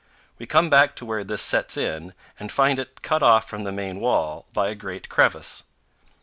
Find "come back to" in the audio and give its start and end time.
0.47-1.05